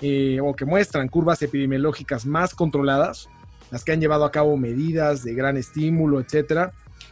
[0.01, 3.29] eh, o que muestran curvas epidemiológicas más controladas,
[3.71, 6.71] las que han llevado a cabo medidas de gran estímulo, etcétera,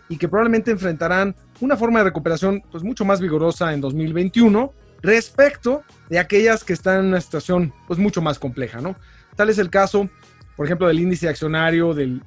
[0.10, 5.84] y que probablemente enfrentarán una forma de recuperación pues mucho más vigorosa en 2021 respecto
[6.10, 8.96] de aquellas que están en una situación pues mucho más compleja, ¿no?
[9.36, 10.10] Tal es el caso,
[10.56, 12.22] por ejemplo, del índice accionario del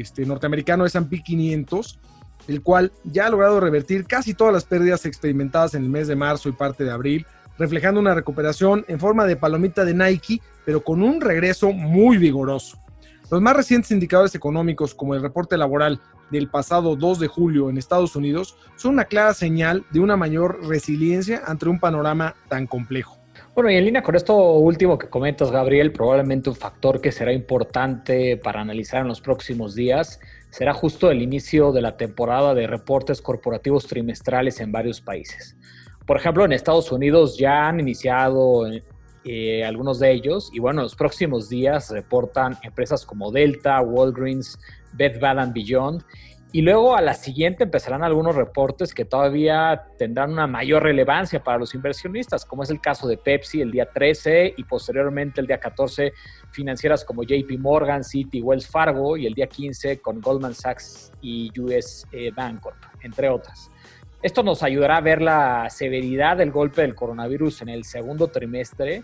[0.00, 1.98] este, norteamericano S&P 500,
[2.48, 6.16] el cual ya ha logrado revertir casi todas las pérdidas experimentadas en el mes de
[6.16, 7.26] marzo y parte de abril,
[7.58, 12.78] reflejando una recuperación en forma de palomita de Nike, pero con un regreso muy vigoroso.
[13.30, 17.78] Los más recientes indicadores económicos, como el reporte laboral del pasado 2 de julio en
[17.78, 23.18] Estados Unidos, son una clara señal de una mayor resiliencia ante un panorama tan complejo.
[23.54, 27.32] Bueno, y en línea con esto último que comentas, Gabriel, probablemente un factor que será
[27.32, 32.66] importante para analizar en los próximos días será justo el inicio de la temporada de
[32.66, 35.56] reportes corporativos trimestrales en varios países.
[36.06, 38.64] Por ejemplo, en Estados Unidos ya han iniciado
[39.24, 40.50] eh, algunos de ellos.
[40.52, 44.56] Y bueno, los próximos días reportan empresas como Delta, Walgreens,
[44.92, 46.04] Bed Bath Beyond.
[46.52, 51.58] Y luego a la siguiente empezarán algunos reportes que todavía tendrán una mayor relevancia para
[51.58, 55.58] los inversionistas, como es el caso de Pepsi el día 13 y posteriormente el día
[55.58, 56.12] 14
[56.52, 61.50] financieras como JP Morgan, Citi, Wells Fargo y el día 15 con Goldman Sachs y
[61.60, 63.70] US Bancorp, entre otras.
[64.22, 69.02] Esto nos ayudará a ver la severidad del golpe del coronavirus en el segundo trimestre,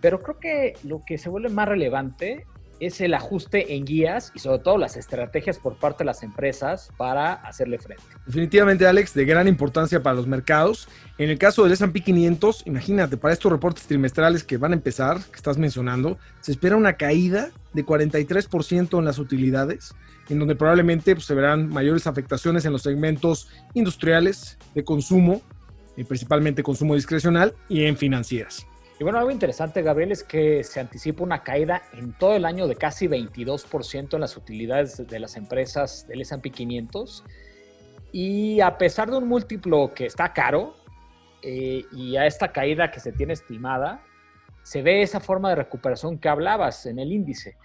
[0.00, 2.46] pero creo que lo que se vuelve más relevante
[2.80, 6.90] es el ajuste en guías y sobre todo las estrategias por parte de las empresas
[6.96, 8.02] para hacerle frente.
[8.26, 10.88] Definitivamente, Alex, de gran importancia para los mercados.
[11.18, 15.18] En el caso del S&P 500, imagínate, para estos reportes trimestrales que van a empezar,
[15.30, 19.94] que estás mencionando, se espera una caída de 43% en las utilidades,
[20.28, 25.40] en donde probablemente pues, se verán mayores afectaciones en los segmentos industriales, de consumo,
[25.96, 28.66] y principalmente consumo discrecional, y en financieras.
[28.98, 32.66] Y bueno, algo interesante, Gabriel, es que se anticipa una caída en todo el año
[32.66, 37.24] de casi 22% en las utilidades de las empresas del S&P 500.
[38.12, 40.76] Y a pesar de un múltiplo que está caro
[41.42, 44.02] eh, y a esta caída que se tiene estimada,
[44.62, 47.56] se ve esa forma de recuperación que hablabas en el índice.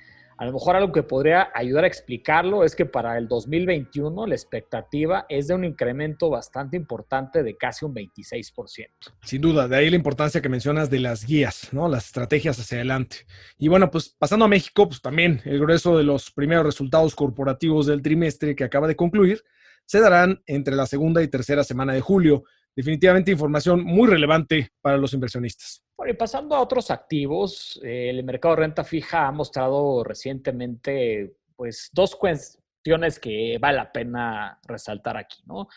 [0.42, 4.34] A lo mejor algo que podría ayudar a explicarlo es que para el 2021 la
[4.34, 8.88] expectativa es de un incremento bastante importante de casi un 26%.
[9.22, 11.88] Sin duda, de ahí la importancia que mencionas de las guías, ¿no?
[11.88, 13.18] Las estrategias hacia adelante.
[13.60, 17.86] Y bueno, pues pasando a México, pues también el grueso de los primeros resultados corporativos
[17.86, 19.44] del trimestre que acaba de concluir
[19.86, 22.46] se darán entre la segunda y tercera semana de julio.
[22.76, 25.84] Definitivamente información muy relevante para los inversionistas.
[25.98, 31.90] Bueno, y pasando a otros activos, el mercado de renta fija ha mostrado recientemente pues
[31.94, 35.68] dos cuestiones que vale la pena resaltar aquí, ¿no?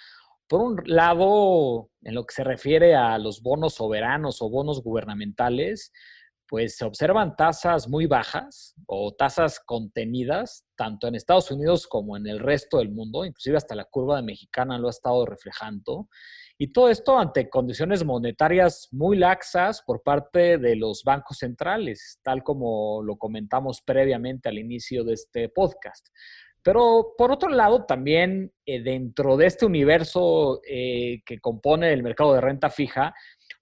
[0.46, 5.92] Por un lado, en lo que se refiere a los bonos soberanos o bonos gubernamentales,
[6.46, 12.26] pues se observan tasas muy bajas o tasas contenidas, tanto en Estados Unidos como en
[12.26, 16.08] el resto del mundo, inclusive hasta la curva de mexicana lo ha estado reflejando.
[16.56, 22.44] Y todo esto ante condiciones monetarias muy laxas por parte de los bancos centrales, tal
[22.44, 26.06] como lo comentamos previamente al inicio de este podcast.
[26.62, 32.34] Pero por otro lado, también eh, dentro de este universo eh, que compone el mercado
[32.34, 33.12] de renta fija,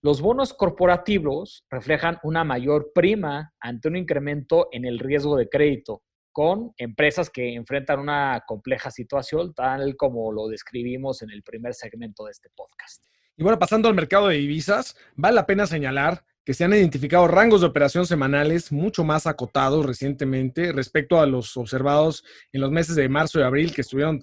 [0.02, 6.02] los bonos corporativos reflejan una mayor prima ante un incremento en el riesgo de crédito
[6.32, 12.24] con empresas que enfrentan una compleja situación, tal como lo describimos en el primer segmento
[12.24, 13.04] de este podcast.
[13.36, 17.28] Y bueno, pasando al mercado de divisas, vale la pena señalar que se han identificado
[17.28, 22.96] rangos de operación semanales mucho más acotados recientemente respecto a los observados en los meses
[22.96, 24.20] de marzo y abril, que estuvieron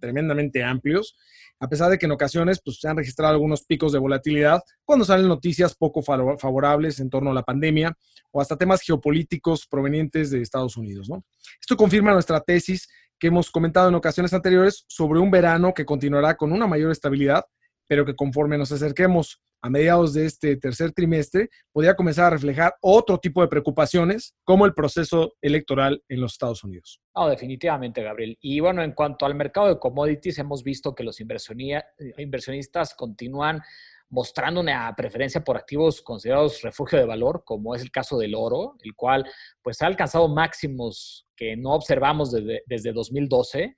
[0.00, 1.16] tremendamente amplios
[1.60, 5.04] a pesar de que en ocasiones pues, se han registrado algunos picos de volatilidad cuando
[5.04, 7.96] salen noticias poco favorables en torno a la pandemia
[8.32, 11.08] o hasta temas geopolíticos provenientes de Estados Unidos.
[11.08, 11.22] ¿no?
[11.60, 16.36] Esto confirma nuestra tesis que hemos comentado en ocasiones anteriores sobre un verano que continuará
[16.36, 17.44] con una mayor estabilidad,
[17.86, 22.74] pero que conforme nos acerquemos a mediados de este tercer trimestre, podría comenzar a reflejar
[22.80, 27.00] otro tipo de preocupaciones, como el proceso electoral en los Estados Unidos.
[27.14, 28.38] No, definitivamente, Gabriel.
[28.40, 33.60] Y bueno, en cuanto al mercado de commodities, hemos visto que los inversionistas continúan
[34.08, 38.76] mostrando una preferencia por activos considerados refugio de valor, como es el caso del oro,
[38.82, 39.24] el cual
[39.62, 43.76] pues ha alcanzado máximos que no observamos desde, desde 2012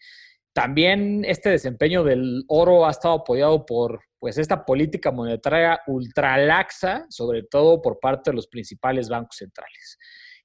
[0.53, 7.43] también este desempeño del oro ha estado apoyado por pues, esta política monetaria ultralaxa, sobre
[7.43, 9.99] todo por parte de los principales bancos centrales.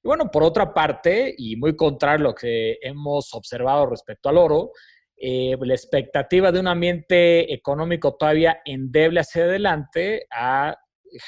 [0.04, 4.40] Y bueno, por otra parte, y muy contrario a lo que hemos observado respecto al
[4.40, 4.72] oro,
[5.16, 10.76] eh, la expectativa de un ambiente económico todavía endeble hacia adelante ha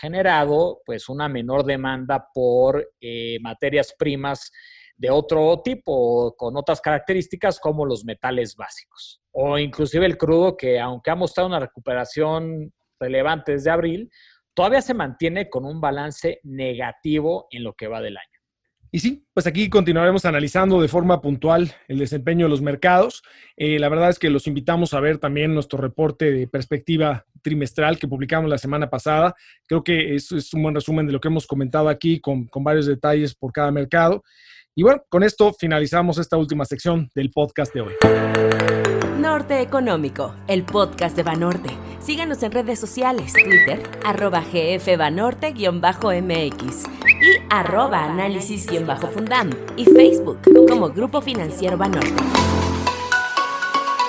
[0.01, 4.51] generado pues una menor demanda por eh, materias primas
[4.99, 9.21] de otro tipo, con otras características como los metales básicos.
[9.31, 14.11] O inclusive el crudo, que aunque ha mostrado una recuperación relevante desde abril,
[14.53, 18.39] todavía se mantiene con un balance negativo en lo que va del año.
[18.91, 23.23] Y sí, pues aquí continuaremos analizando de forma puntual el desempeño de los mercados.
[23.55, 27.99] Eh, la verdad es que los invitamos a ver también nuestro reporte de perspectiva trimestral
[27.99, 29.35] que publicamos la semana pasada.
[29.65, 32.63] Creo que es, es un buen resumen de lo que hemos comentado aquí con, con
[32.65, 34.23] varios detalles por cada mercado.
[34.75, 37.93] Y bueno, con esto finalizamos esta última sección del podcast de hoy.
[39.19, 41.71] Norte Económico, el podcast de Banorte.
[41.99, 51.77] Síganos en redes sociales, Twitter, arroba gfbanorte-mx y arroba análisis-fundam y Facebook como Grupo Financiero
[51.77, 52.23] Banorte.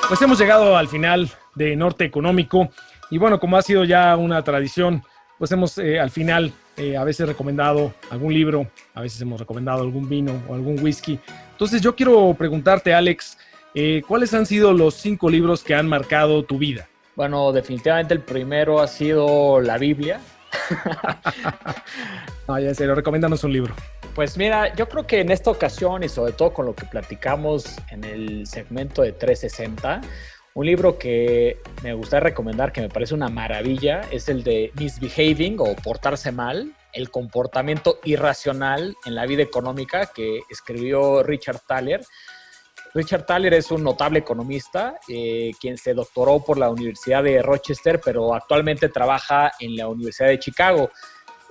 [0.09, 2.69] Pues hemos llegado al final de Norte Económico
[3.11, 5.03] y bueno, como ha sido ya una tradición,
[5.39, 9.83] pues hemos eh, al final eh, a veces recomendado algún libro, a veces hemos recomendado
[9.83, 11.21] algún vino o algún whisky.
[11.53, 13.37] Entonces yo quiero preguntarte, Alex,
[13.75, 16.89] eh, ¿cuáles han sido los cinco libros que han marcado tu vida?
[17.17, 20.21] Bueno, definitivamente el primero ha sido la Biblia.
[22.49, 23.75] no, ya en serio, recomiéndanos un libro.
[24.15, 27.77] Pues mira, yo creo que en esta ocasión y sobre todo con lo que platicamos
[27.91, 30.01] en el segmento de 360,
[30.55, 35.57] un libro que me gustaría recomendar, que me parece una maravilla, es el de Misbehaving
[35.61, 42.01] o Portarse Mal, El comportamiento irracional en la vida económica que escribió Richard Thaler.
[42.95, 48.01] Richard Thaler es un notable economista, eh, quien se doctoró por la Universidad de Rochester,
[48.05, 50.91] pero actualmente trabaja en la Universidad de Chicago.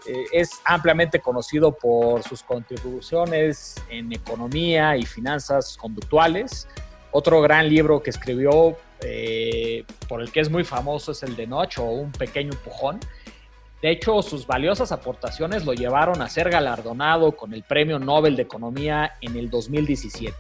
[0.06, 6.68] Eh, es ampliamente conocido por sus contribuciones en economía y finanzas conductuales.
[7.12, 11.48] Otro gran libro que escribió, eh, por el que es muy famoso, es el de
[11.48, 13.00] Noche o Un pequeño empujón.
[13.82, 18.44] De hecho, sus valiosas aportaciones lo llevaron a ser galardonado con el Premio Nobel de
[18.44, 20.36] Economía en el 2017.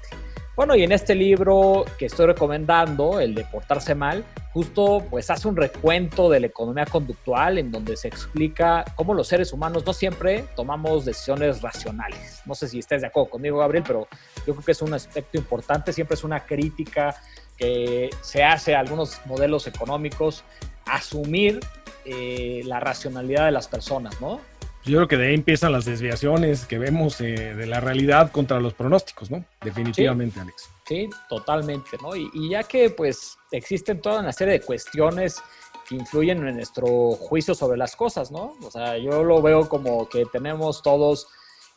[0.60, 5.48] Bueno, y en este libro que estoy recomendando, el de Portarse Mal, justo pues hace
[5.48, 9.94] un recuento de la economía conductual en donde se explica cómo los seres humanos no
[9.94, 12.42] siempre tomamos decisiones racionales.
[12.46, 14.10] No sé si estés de acuerdo conmigo, Gabriel, pero
[14.46, 17.16] yo creo que es un aspecto importante, siempre es una crítica
[17.60, 20.44] que se hace a algunos modelos económicos,
[20.86, 21.60] asumir
[22.06, 24.40] eh, la racionalidad de las personas, ¿no?
[24.86, 28.60] Yo creo que de ahí empiezan las desviaciones que vemos eh, de la realidad contra
[28.62, 29.44] los pronósticos, ¿no?
[29.62, 30.70] Definitivamente, Alex.
[30.88, 32.16] Sí, totalmente, ¿no?
[32.16, 35.44] Y, y, ya que pues existen toda una serie de cuestiones
[35.88, 38.56] que influyen en nuestro juicio sobre las cosas, ¿no?
[38.64, 41.28] O sea, yo lo veo como que tenemos todos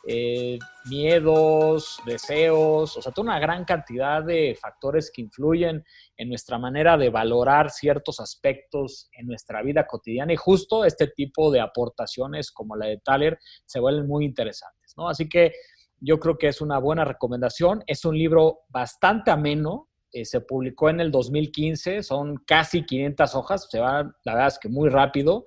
[0.05, 5.83] eh, miedos, deseos, o sea, toda una gran cantidad de factores que influyen
[6.17, 10.33] en nuestra manera de valorar ciertos aspectos en nuestra vida cotidiana.
[10.33, 15.07] Y justo este tipo de aportaciones como la de Thaler se vuelven muy interesantes, ¿no?
[15.07, 15.53] Así que
[15.99, 20.89] yo creo que es una buena recomendación, es un libro bastante ameno, eh, se publicó
[20.89, 25.45] en el 2015, son casi 500 hojas, se va, la verdad es que muy rápido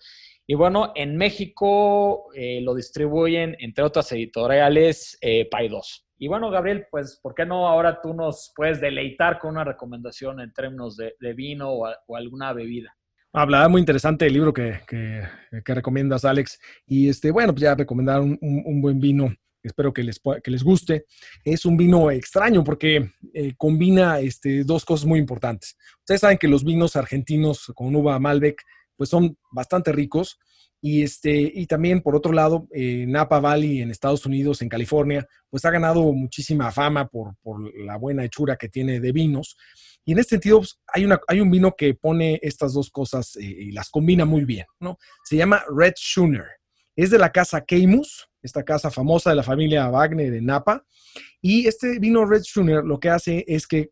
[0.48, 6.06] y bueno, en México eh, lo distribuyen, entre otras editoriales, eh, 2.
[6.18, 10.40] Y bueno, Gabriel, pues, ¿por qué no ahora tú nos puedes deleitar con una recomendación
[10.40, 12.96] en términos de, vino o, alguna bebida?
[13.32, 16.58] Hablaba muy interesante el libro que, que, recomiendas, Alex.
[16.86, 19.34] Y este, bueno, pues ya recomendar un, un, buen vino.
[19.62, 21.06] Espero que les, que les guste.
[21.44, 25.76] Es un vino extraño porque eh, combina este, dos cosas muy importantes.
[25.98, 28.62] Ustedes saben que los vinos argentinos con uva Malbec
[28.96, 30.38] pues son bastante ricos.
[30.80, 35.26] Y, este, y también, por otro lado, eh, Napa Valley en Estados Unidos, en California,
[35.48, 37.34] pues ha ganado muchísima fama por,
[37.76, 39.56] la buena hechura que tiene de vinos.
[40.04, 43.36] Y en este sentido, pues, hay, una, hay un vino que pone estas dos cosas
[43.36, 44.98] eh, y las combina muy bien, ¿no?
[45.24, 46.44] Se llama Red Schooner.
[46.94, 50.84] Es de la casa Keimus, esta casa famosa de la familia Wagner de Napa.
[51.40, 53.90] Y este vino Red Schooner lo que hace es que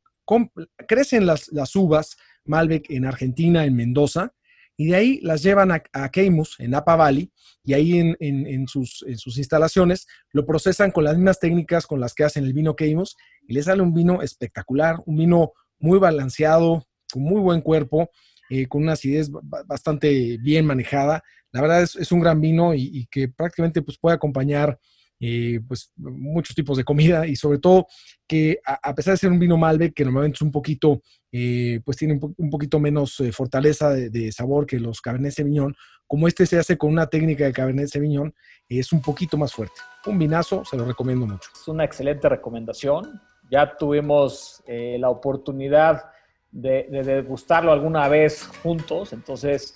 [0.86, 4.32] crecen las, las uvas Malbec en Argentina, en Mendoza,
[4.76, 7.30] y de ahí las llevan a, a en Napa Valley,
[7.62, 9.04] y ahí en, sus,
[9.36, 13.16] instalaciones lo procesan con las mismas técnicas con las que hacen el vino Keimus,
[13.46, 18.10] y les sale un vino espectacular, un vino muy balanceado, con muy buen cuerpo,
[18.50, 19.30] eh, con una acidez
[19.66, 21.22] bastante bien manejada.
[21.52, 24.78] La verdad es, un gran vino y, que prácticamente pues, puede acompañar
[25.20, 27.86] eh, pues muchos tipos de comida y sobre todo
[28.26, 31.00] que a, pesar de ser un vino Malbec que normalmente es un poquito,
[31.30, 35.74] eh, pues tiene un, poquito menos eh, fortaleza de, sabor que los Cabernet Sauvignon,
[36.06, 38.34] como este se hace con una técnica de Cabernet Sauvignon,
[38.68, 39.80] es un poquito más fuerte.
[40.06, 41.50] Un vinazo, se lo recomiendo mucho.
[41.54, 43.20] Es una excelente recomendación.
[43.50, 46.04] Ya tuvimos la oportunidad
[46.50, 49.74] de, de degustarlo alguna vez juntos, entonces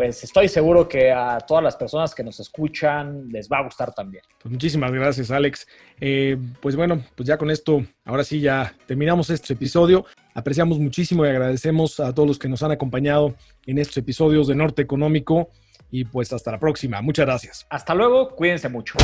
[0.00, 3.92] pues estoy seguro que a todas las personas que nos escuchan les va a gustar
[3.92, 4.22] también.
[4.42, 5.68] Pues muchísimas gracias, Alex.
[6.00, 10.06] Eh, pues bueno, pues ya con esto, ahora sí ya terminamos este episodio.
[10.32, 13.34] Apreciamos muchísimo y agradecemos a todos los que nos han acompañado
[13.66, 15.50] en estos episodios de Norte Económico
[15.90, 17.02] y pues hasta la próxima.
[17.02, 17.66] Muchas gracias.
[17.68, 18.94] Hasta luego, cuídense mucho.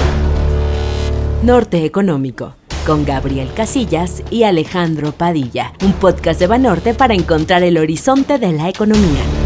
[1.43, 7.77] Norte Económico con Gabriel Casillas y Alejandro Padilla, un podcast de Banorte para encontrar el
[7.77, 9.46] horizonte de la economía.